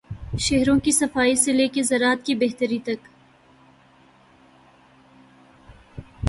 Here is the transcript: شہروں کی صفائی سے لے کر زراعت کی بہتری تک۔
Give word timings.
شہروں 0.39 0.77
کی 0.79 0.91
صفائی 0.91 1.35
سے 1.35 1.53
لے 1.53 1.67
کر 1.67 1.81
زراعت 1.81 2.25
کی 2.25 2.35
بہتری 2.35 2.79
تک۔ 2.85 3.07